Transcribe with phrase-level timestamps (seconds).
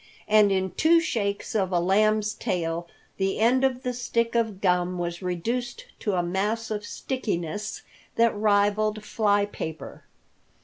[0.27, 4.97] And in two shakes of a lamb's tail the end of the stick of gum
[4.97, 7.83] was reduced to a mass of stickiness
[8.15, 10.05] that rivaled fly paper.